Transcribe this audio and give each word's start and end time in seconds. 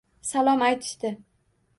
Salom 0.29 0.63
aytishdi... 0.69 1.11